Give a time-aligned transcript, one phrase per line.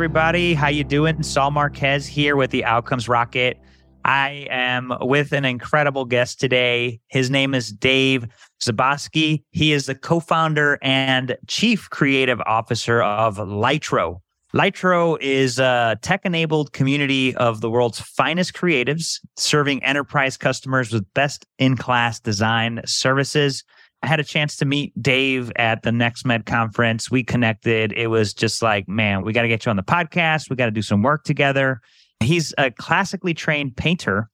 [0.00, 1.22] Everybody, how you doing?
[1.22, 3.58] Saul Marquez here with the Outcomes Rocket.
[4.02, 7.00] I am with an incredible guest today.
[7.08, 8.26] His name is Dave
[8.62, 9.42] Zaboski.
[9.50, 14.22] He is the co-founder and chief creative officer of Laetro.
[14.54, 22.20] Laetro is a tech-enabled community of the world's finest creatives, serving enterprise customers with best-in-class
[22.20, 23.64] design services.
[24.02, 27.10] I had a chance to meet Dave at the NextMed conference.
[27.10, 27.92] We connected.
[27.92, 30.48] It was just like, man, we got to get you on the podcast.
[30.48, 31.80] We got to do some work together.
[32.20, 34.28] He's a classically trained painter.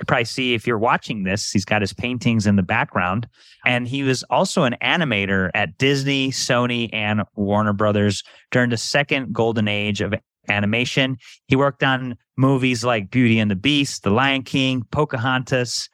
[0.00, 3.28] You probably see if you're watching this, he's got his paintings in the background.
[3.64, 9.32] And he was also an animator at Disney, Sony, and Warner Brothers during the second
[9.32, 10.12] golden age of
[10.48, 11.18] animation.
[11.46, 15.88] He worked on movies like Beauty and the Beast, The Lion King, Pocahontas,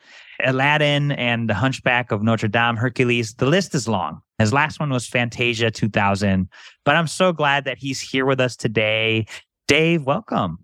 [0.45, 3.35] Aladdin, and The Hunchback of Notre Dame, Hercules.
[3.35, 4.21] The list is long.
[4.39, 6.49] His last one was Fantasia 2000.
[6.85, 9.27] But I'm so glad that he's here with us today.
[9.67, 10.59] Dave, welcome.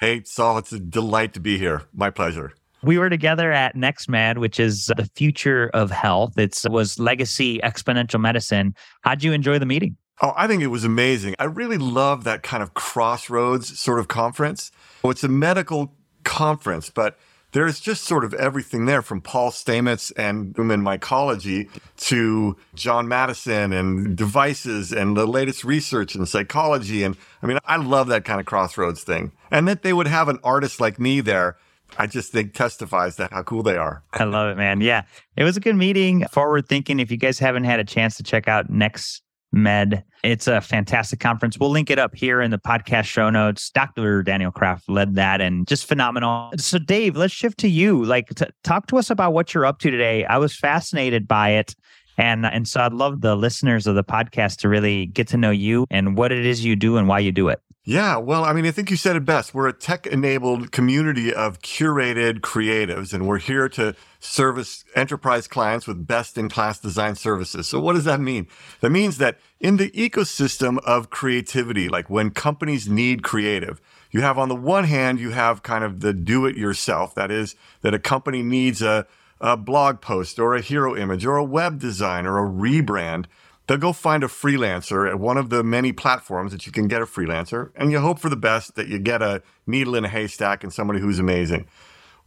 [0.00, 1.82] Hey, Saul, it's a delight to be here.
[1.92, 2.52] My pleasure.
[2.82, 6.38] We were together at NextMed, which is the future of health.
[6.38, 8.74] It was legacy exponential medicine.
[9.02, 9.96] How'd you enjoy the meeting?
[10.22, 11.34] Oh, I think it was amazing.
[11.38, 14.70] I really love that kind of crossroads sort of conference.
[15.02, 17.18] Well, it's a medical conference, but
[17.58, 23.72] there's just sort of everything there from Paul Stamets and human mycology to John Madison
[23.72, 27.02] and devices and the latest research in psychology.
[27.02, 29.32] And I mean, I love that kind of crossroads thing.
[29.50, 31.56] And that they would have an artist like me there
[31.96, 34.02] I just think testifies to how cool they are.
[34.12, 34.80] I love it, man.
[34.80, 35.04] Yeah.
[35.36, 36.26] It was a good meeting.
[36.26, 37.00] Forward thinking.
[37.00, 39.22] If you guys haven't had a chance to check out Next
[39.52, 40.04] Med.
[40.22, 41.58] It's a fantastic conference.
[41.58, 43.70] We'll link it up here in the podcast show notes.
[43.70, 44.22] Dr.
[44.22, 46.50] Daniel Kraft led that and just phenomenal.
[46.56, 48.04] So, Dave, let's shift to you.
[48.04, 50.24] Like, t- talk to us about what you're up to today.
[50.24, 51.74] I was fascinated by it.
[52.16, 55.52] And, and so I'd love the listeners of the podcast to really get to know
[55.52, 57.60] you and what it is you do and why you do it.
[57.88, 59.54] Yeah, well, I mean, I think you said it best.
[59.54, 65.86] We're a tech enabled community of curated creatives, and we're here to service enterprise clients
[65.86, 67.66] with best in class design services.
[67.66, 68.46] So, what does that mean?
[68.82, 74.36] That means that in the ecosystem of creativity, like when companies need creative, you have
[74.36, 77.14] on the one hand, you have kind of the do it yourself.
[77.14, 79.06] That is, that a company needs a,
[79.40, 83.24] a blog post or a hero image or a web design or a rebrand
[83.68, 87.00] they'll go find a freelancer at one of the many platforms that you can get
[87.00, 90.08] a freelancer, and you hope for the best that you get a needle in a
[90.08, 91.68] haystack and somebody who's amazing.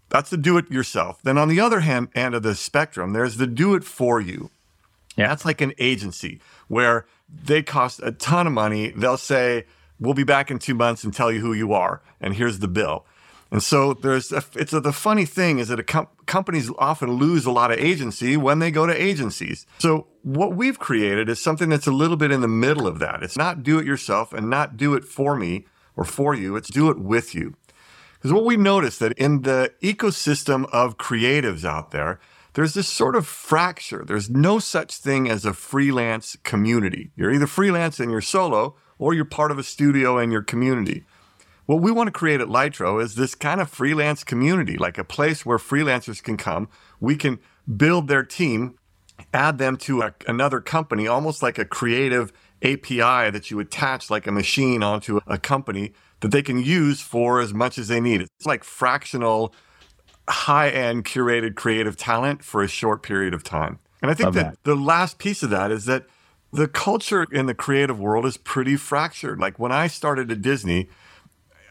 [0.08, 1.22] That's the do it yourself.
[1.22, 4.50] Then on the other hand end of the spectrum, there's the do it for you.
[5.16, 5.28] Yeah.
[5.28, 8.92] That's like an agency where they cost a ton of money.
[8.92, 9.66] They'll say,
[10.00, 12.68] We'll be back in two months and tell you who you are, and here's the
[12.68, 13.06] bill.
[13.52, 17.12] And so there's a, it's a, the funny thing is that a com- companies often
[17.12, 19.66] lose a lot of agency when they go to agencies.
[19.80, 23.22] So what we've created is something that's a little bit in the middle of that.
[23.24, 25.66] It's not do it yourself and not do it for me
[25.98, 26.56] or for you.
[26.56, 27.56] It's do it with you.
[28.14, 32.20] Because what we noticed that in the ecosystem of creatives out there,
[32.54, 34.04] there's this sort of fracture.
[34.06, 37.12] There's no such thing as a freelance community.
[37.16, 41.04] You're either freelance and you're solo or you're part of a studio and your community.
[41.72, 45.06] What we want to create at Laetro is this kind of freelance community, like a
[45.06, 46.68] place where freelancers can come.
[47.00, 47.40] We can
[47.78, 48.78] build their team,
[49.34, 54.28] add them to a, another company, almost like a creative API that you attach like
[54.28, 58.20] a machine onto a company that they can use for as much as they need.
[58.20, 59.56] It's like fractional,
[60.28, 63.80] high end curated creative talent for a short period of time.
[64.02, 66.04] And I think that, that the last piece of that is that
[66.52, 69.40] the culture in the creative world is pretty fractured.
[69.40, 70.90] Like when I started at Disney,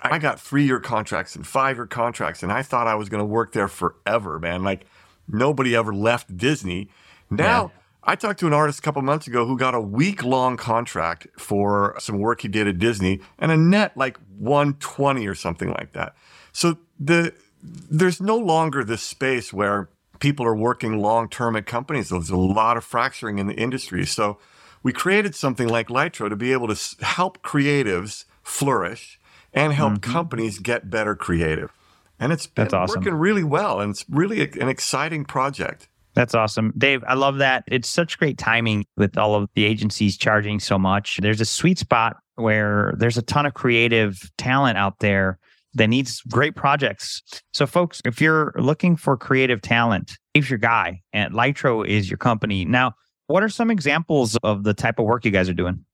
[0.02, 3.20] I got three year contracts and five year contracts, and I thought I was going
[3.20, 4.62] to work there forever, man.
[4.62, 4.86] Like
[5.28, 6.88] nobody ever left Disney.
[7.30, 7.80] Now, yeah.
[8.02, 11.26] I talked to an artist a couple months ago who got a week long contract
[11.38, 15.92] for some work he did at Disney and a net like 120 or something like
[15.92, 16.14] that.
[16.53, 22.08] So the there's no longer this space where people are working long term at companies.
[22.08, 24.06] There's a lot of fracturing in the industry.
[24.06, 24.38] So
[24.82, 29.19] we created something like Laetro to be able to help creatives flourish
[29.52, 30.12] and help mm-hmm.
[30.12, 31.72] companies get better creative.
[32.18, 33.00] And it's been That's awesome.
[33.00, 33.80] working really well.
[33.80, 35.88] And it's really a, an exciting project.
[36.14, 36.72] That's awesome.
[36.76, 37.64] Dave, I love that.
[37.68, 41.18] It's such great timing with all of the agencies charging so much.
[41.22, 45.38] There's a sweet spot where there's a ton of creative talent out there
[45.74, 47.22] that needs great projects.
[47.53, 52.18] So, folks, if you're looking for creative talent, Dave's your guy, and Laetro is your
[52.18, 52.64] company.
[52.64, 52.94] Now,
[53.28, 55.84] what are some examples of the type of work you guys are doing?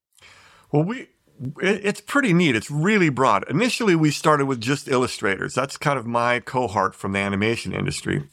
[0.72, 1.08] Well, we
[1.60, 2.56] it's pretty neat.
[2.56, 3.48] It's really broad.
[3.50, 5.54] Initially, we started with just illustrators.
[5.54, 8.28] That's kind of my cohort from the animation industry.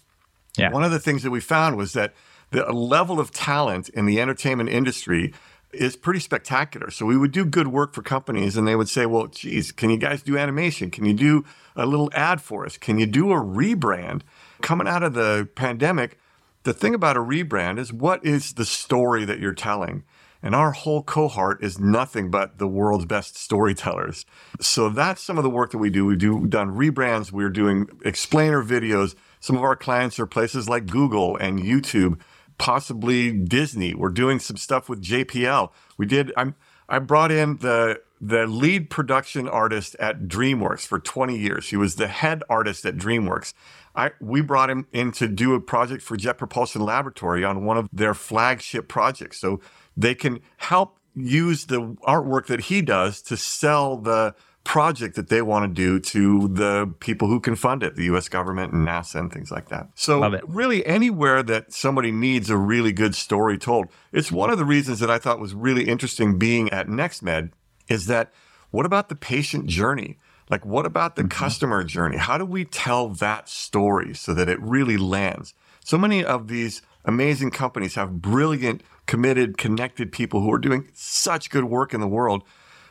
[0.58, 0.72] Yeah.
[0.72, 2.14] One of the things that we found was that
[2.52, 5.34] the level of talent in the entertainment industry
[5.72, 6.92] is pretty spectacular.
[6.92, 9.90] So we would do good work for companies and they would say, well, geez, can
[9.90, 10.92] you guys do animation?
[10.92, 11.44] Can you do
[11.76, 12.78] a little ad for us?
[12.78, 14.22] Can you do a rebrand?
[14.62, 16.20] Coming out of the pandemic,
[16.62, 20.04] the thing about a rebrand is what is the story that you're telling?
[20.44, 24.26] And our whole cohort is nothing but the world's best storytellers.
[24.60, 26.06] So that's some of the work that we do.
[26.06, 27.32] We do done rebrands.
[27.32, 29.16] We're doing explainer videos.
[29.40, 32.20] Some of our clients are places like Google and YouTube,
[32.58, 33.94] possibly Disney.
[33.94, 35.72] We're doing some stuff with JPL.
[35.98, 36.34] We did.
[36.36, 36.56] I'm.
[36.90, 41.70] I brought in the the lead production artist at DreamWorks for 20 years.
[41.70, 43.54] He was the head artist at DreamWorks.
[43.96, 47.78] I, we brought him in to do a project for Jet Propulsion Laboratory on one
[47.78, 49.40] of their flagship projects.
[49.40, 49.60] So
[49.96, 55.42] they can help use the artwork that he does to sell the project that they
[55.42, 59.20] want to do to the people who can fund it, the US government and NASA
[59.20, 59.90] and things like that.
[59.96, 63.88] So really anywhere that somebody needs a really good story told.
[64.12, 67.52] It's one of the reasons that I thought was really interesting being at NextMed
[67.90, 68.32] is that
[68.72, 70.18] what about the patient journey?
[70.50, 71.30] Like what about the mm-hmm.
[71.30, 72.18] customer journey?
[72.18, 75.54] How do we tell that story so that it really lands?
[75.84, 81.50] So many of these amazing companies have brilliant committed, connected people who are doing such
[81.50, 82.44] good work in the world,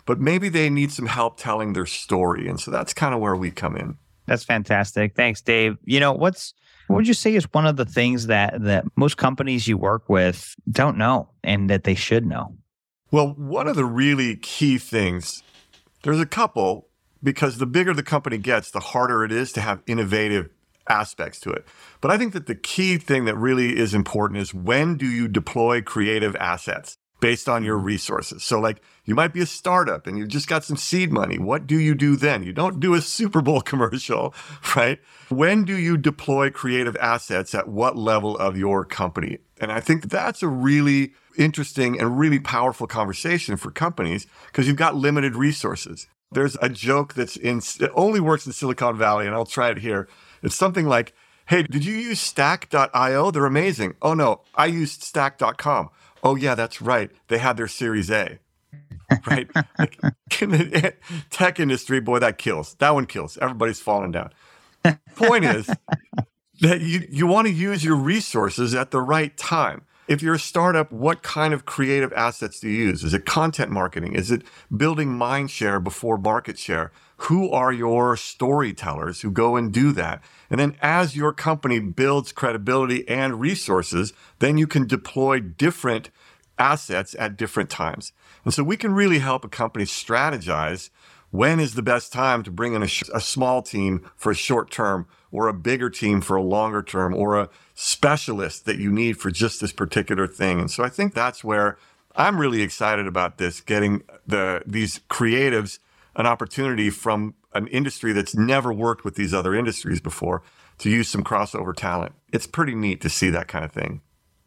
[0.05, 2.49] but maybe they need some help telling their story.
[2.49, 3.97] And so that's kind of where we come in.
[4.26, 5.14] That's fantastic.
[5.17, 5.76] Thanks, Dave.
[5.85, 6.55] You know, what's
[6.87, 10.09] what would you say is one of the things that that most companies you work
[10.09, 12.55] with don't know and that they should know?
[13.11, 15.43] Well, one of the really key things,
[16.03, 16.88] there's a couple,
[17.23, 20.49] because the bigger the company gets, the harder it is to have innovative
[20.88, 21.67] aspects to it.
[22.00, 25.29] But I think that the key thing that really is important is when do you
[25.29, 27.87] deploy creative assets based on your mm-hmm.
[27.87, 28.43] resources?
[28.43, 31.38] So, like, you might be a startup and you've just got some seed money.
[31.38, 32.43] What do you do then?
[32.43, 34.34] You don't do a Super Bowl commercial,
[34.76, 34.99] right?
[35.29, 39.38] When do you deploy creative assets at what level of your company?
[39.61, 44.76] And I think that's a really interesting and really powerful conversation for companies because you've
[44.76, 46.08] got limited resources.
[46.32, 49.78] There's a joke that's in, it only works in Silicon Valley, and I'll try it
[49.78, 50.08] here.
[50.43, 51.15] It's something like,
[51.47, 53.31] Hey, did you use stack.io?
[53.31, 53.94] They're amazing.
[54.00, 55.91] Oh no, I used stack.com.
[56.23, 57.11] Oh yeah, that's right.
[57.29, 58.39] They had their series A.
[59.27, 59.49] right?
[59.79, 59.99] like,
[60.41, 60.94] in the
[61.31, 62.75] tech industry, boy, that kills.
[62.75, 63.37] That one kills.
[63.39, 64.31] Everybody's falling down.
[65.17, 65.67] Point is
[66.61, 69.83] that you, you want to use your resources at the right time.
[70.09, 73.05] If you're a startup, what kind of creative assets do you use?
[73.05, 74.15] Is it content marketing?
[74.15, 74.43] Is it
[74.75, 76.91] building mind share before market share?
[77.27, 80.23] Who are your storytellers who go and do that?
[80.51, 86.11] And then as your company builds credibility and resources, then you can deploy different
[86.59, 88.13] assets at different times.
[88.45, 90.91] And so we can really help a company strategize
[91.31, 94.35] when is the best time to bring in a, sh- a, small team for a
[94.35, 98.91] short term or a bigger team for a longer term or a specialist that you
[98.91, 100.59] need for just this particular thing.
[100.59, 101.79] And so I think that's where
[102.17, 105.79] I'm really excited about this, getting the these creatives
[106.17, 110.43] an opportunity from an industry that's never worked with these other industries before
[110.79, 112.12] to use some crossover talent.
[112.32, 114.00] It's pretty neat to see that kind of thing.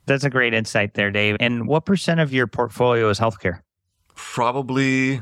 [0.06, 1.38] That's a great insight there, Dave.
[1.40, 3.62] And what percent of your portfolio is healthcare?
[4.16, 5.22] Probably,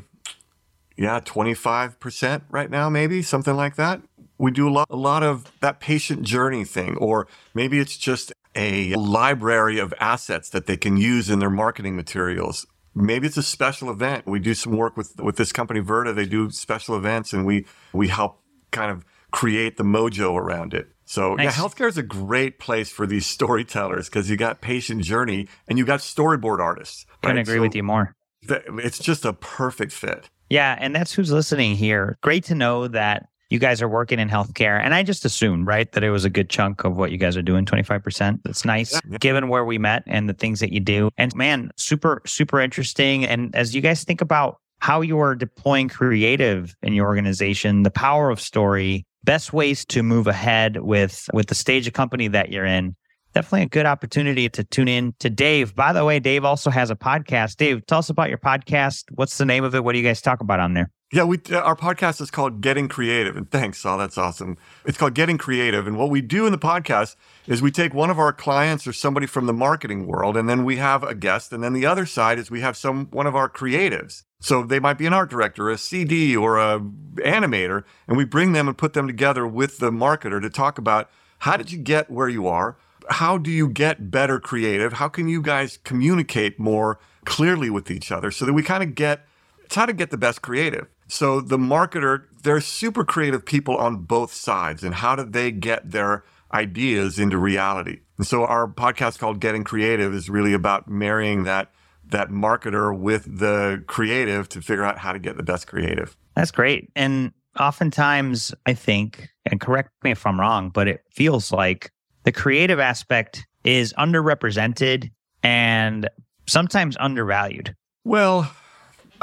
[0.98, 4.02] yeah, 25% right now, maybe something like that.
[4.38, 8.34] We do a lot, a lot of that patient journey thing, or maybe it's just
[8.56, 13.44] a library of assets that they can use in their marketing materials maybe it's a
[13.44, 14.28] special event.
[14.28, 16.16] We do some work with with this company Verta.
[16.16, 20.88] They do special events, and we we help kind of create the mojo around it.
[21.06, 21.46] So nice.
[21.46, 25.78] yeah, healthcare is a great place for these storytellers because you got patient journey and
[25.78, 27.06] you got storyboard artists.
[27.10, 27.30] Right?
[27.30, 28.16] Couldn't agree so with you more.
[28.50, 30.30] It's just a perfect fit.
[30.50, 32.18] Yeah, and that's who's listening here.
[32.22, 34.82] Great to know that you guys are working in healthcare.
[34.82, 37.38] And I just assumed, right, that it was a good chunk of what you guys
[37.38, 38.40] are doing, 25%.
[38.44, 39.18] That's nice, yeah.
[39.20, 41.12] given where we met and the things that you do.
[41.20, 43.26] And man, super, super interesting.
[43.26, 47.92] And as you guys think about how you are deploying creative in your organization, the
[47.92, 52.52] power of story, best ways to move ahead with with the stage of company that
[52.52, 52.96] you're in
[53.34, 55.76] definitely a good opportunity to tune in to Dave.
[55.76, 57.58] By the way, Dave also has a podcast.
[57.58, 59.06] Dave, tell us about your podcast.
[59.16, 59.84] What's the name of it?
[59.84, 60.92] What do you guys talk about on there?
[61.14, 64.00] Yeah, we uh, our podcast is called Getting Creative, and thanks, Saul.
[64.00, 64.58] That's awesome.
[64.84, 67.16] It's called Getting Creative, and what we do in the podcast
[67.46, 70.66] is we take one of our clients or somebody from the marketing world, and then
[70.66, 73.36] we have a guest, and then the other side is we have some one of
[73.36, 74.24] our creatives.
[74.40, 78.54] So they might be an art director, a CD, or a animator, and we bring
[78.54, 82.10] them and put them together with the marketer to talk about how did you get
[82.10, 82.76] where you are,
[83.12, 88.12] how do you get better creative, how can you guys communicate more clearly with each
[88.12, 89.28] other, so that we kind of get
[89.74, 90.88] it's how to get the best creative.
[91.08, 94.84] So the marketer, they're super creative people on both sides.
[94.84, 98.02] And how do they get their ideas into reality?
[98.18, 101.72] And so our podcast called Getting Creative is really about marrying that
[102.06, 106.16] that marketer with the creative to figure out how to get the best creative.
[106.36, 106.92] That's great.
[106.96, 111.92] And oftentimes, I think, and correct me if I'm wrong, but it feels like
[112.24, 116.10] the creative aspect is underrepresented and
[116.46, 117.76] sometimes undervalued.
[118.04, 118.52] Well,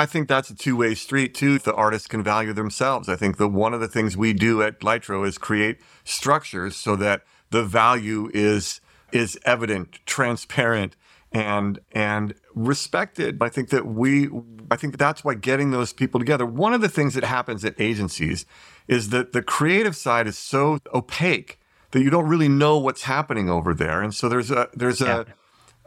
[0.00, 1.58] I think that's a two-way street too.
[1.58, 3.06] The artists can value themselves.
[3.06, 6.96] I think that one of the things we do at Laetro is create structures so
[6.96, 8.80] that the value is
[9.12, 10.96] is evident, transparent,
[11.32, 13.42] and and respected.
[13.42, 14.30] I think that we
[14.70, 16.46] I think that's why getting those people together.
[16.46, 18.46] One of the things that happens at agencies
[18.88, 23.50] is that the creative side is so opaque that you don't really know what's happening
[23.50, 24.00] over there.
[24.00, 25.24] And so there's a there's yeah.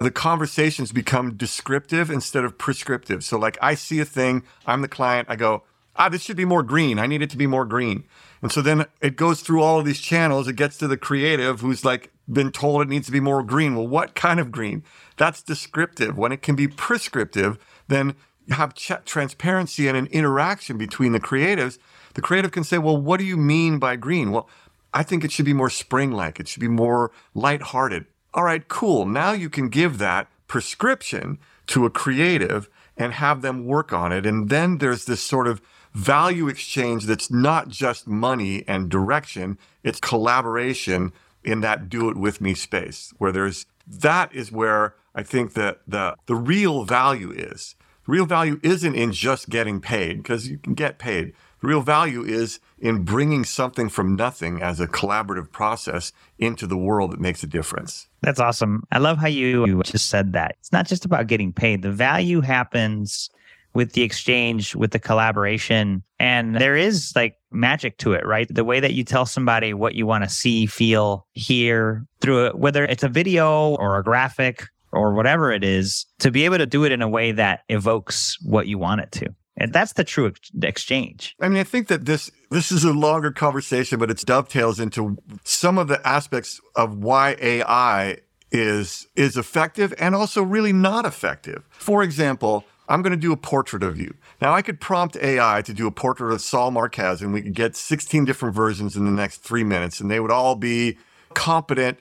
[0.03, 3.23] The conversations become descriptive instead of prescriptive.
[3.23, 5.63] So like I see a thing, I'm the client, I go,
[5.95, 6.99] ah, this should be more green.
[6.99, 8.03] I need it to be more green.
[8.41, 10.47] And so then it goes through all of these channels.
[10.47, 13.75] It gets to the creative who's like been told it needs to be more green.
[13.75, 14.83] Well, what kind of green?
[15.17, 16.17] That's descriptive.
[16.17, 17.57] When it can be prescriptive,
[17.87, 21.77] then you have ch- transparency and an interaction between the creatives.
[22.15, 24.31] The creative can say, well, what do you mean by green?
[24.31, 24.49] Well,
[24.93, 26.39] I think it should be more spring like.
[26.39, 28.05] It should be more lighthearted.
[28.33, 29.05] All right, cool.
[29.05, 31.37] Now you can give that prescription
[31.67, 34.25] to a creative and have them work on it.
[34.25, 35.61] And then there's this sort of
[35.93, 41.13] value exchange that's not just money and direction, it's collaboration
[41.43, 45.81] in that do it with me space where there's that is where I think that
[45.87, 47.75] the the real value is.
[48.07, 51.33] Real value isn't in just getting paid because you can get paid.
[51.63, 56.75] The real value is in bringing something from nothing as a collaborative process into the
[56.75, 58.09] world that makes a difference.
[58.21, 58.83] That's awesome.
[58.91, 60.57] I love how you just said that.
[60.59, 61.81] It's not just about getting paid.
[61.81, 63.29] The value happens
[63.73, 66.03] with the exchange, with the collaboration.
[66.19, 68.53] And there is like magic to it, right?
[68.53, 72.59] The way that you tell somebody what you want to see, feel, hear through it,
[72.59, 76.65] whether it's a video or a graphic or whatever it is, to be able to
[76.65, 79.33] do it in a way that evokes what you want it to.
[79.55, 81.35] And that's the true ex- exchange.
[81.39, 85.17] I mean, I think that this this is a longer conversation, but it dovetails into
[85.43, 88.17] some of the aspects of why AI
[88.51, 91.63] is is effective and also really not effective.
[91.71, 94.15] For example, I'm going to do a portrait of you.
[94.41, 97.53] Now, I could prompt AI to do a portrait of Saul Marquez, and we could
[97.53, 100.97] get 16 different versions in the next three minutes, and they would all be
[101.33, 101.99] competent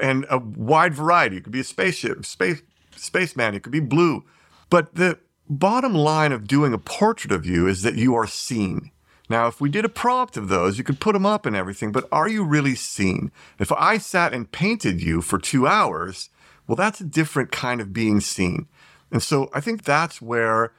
[0.00, 1.36] and a wide variety.
[1.36, 2.62] It could be a spaceship, space
[2.96, 3.54] spaceman.
[3.54, 4.24] It could be blue,
[4.70, 8.90] but the bottom line of doing a portrait of you is that you are seen.
[9.28, 11.92] Now, if we did a prompt of those, you could put them up and everything,
[11.92, 13.30] but are you really seen?
[13.58, 16.28] If I sat and painted you for two hours,
[16.66, 18.66] well, that's a different kind of being seen.
[19.10, 20.72] And so I think that's where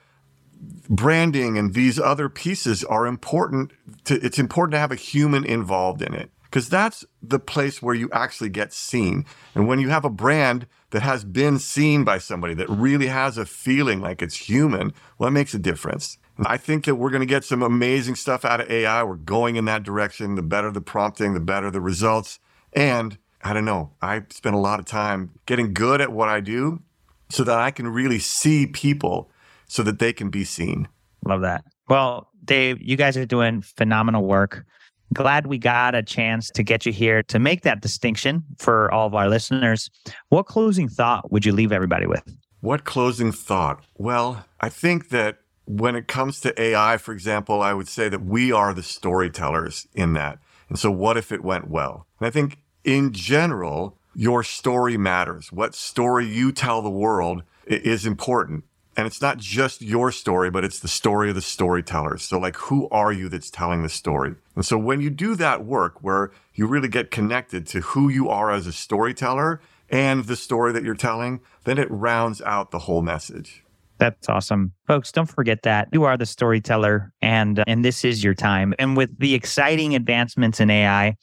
[0.88, 3.72] branding and these other pieces are important.
[4.04, 7.96] To, it's important to have a human involved in it because that's the place where
[7.96, 9.26] you actually get seen.
[9.56, 13.36] And when you have a brand that has been seen by somebody that really has
[13.36, 16.16] a feeling like it's human, well, that makes a difference.
[16.46, 19.02] I think that we're going to get some amazing stuff out of AI.
[19.02, 20.36] We're going in that direction.
[20.36, 22.38] The better the prompting, the better the results.
[22.72, 26.38] And I don't know, I spend a lot of time getting good at what I
[26.38, 26.82] do
[27.30, 29.28] so that I can really see people
[29.66, 30.86] so that they can be seen.
[31.26, 31.64] Love that.
[31.88, 34.64] Well, Dave, you guys are doing phenomenal work.
[35.12, 39.06] Glad we got a chance to get you here to make that distinction for all
[39.06, 39.90] of our listeners.
[40.30, 42.22] What closing thought would you leave everybody with?
[42.60, 43.84] What closing thought?
[43.96, 48.24] Well, I think that when it comes to AI, for example, I would say that
[48.24, 50.38] we are the storytellers in that.
[50.68, 52.06] And so, what if it went well?
[52.18, 55.52] And I think in general, your story matters.
[55.52, 58.64] What story you tell the world is important.
[58.96, 62.22] And it's not just your story, but it's the story of the storytellers.
[62.22, 64.34] So, like, who are you that's telling the story?
[64.54, 68.28] And so, when you do that work where you really get connected to who you
[68.28, 69.60] are as a storyteller
[69.90, 73.64] and the story that you're telling, then it rounds out the whole message.
[73.98, 74.72] That's awesome.
[74.86, 78.74] Folks, don't forget that you are the storyteller and uh, and this is your time.
[78.78, 81.16] And with the exciting advancements in AI,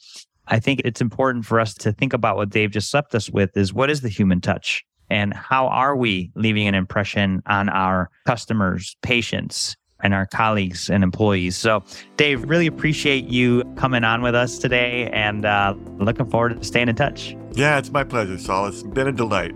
[0.48, 3.56] I think it's important for us to think about what Dave just left us with
[3.56, 4.84] is what is the human touch?
[5.12, 11.04] And how are we leaving an impression on our customers, patients, and our colleagues and
[11.04, 11.56] employees.
[11.56, 11.84] So,
[12.16, 16.88] Dave, really appreciate you coming on with us today and uh, looking forward to staying
[16.88, 17.36] in touch.
[17.52, 18.66] Yeah, it's my pleasure, Saul.
[18.66, 19.54] It's been a delight.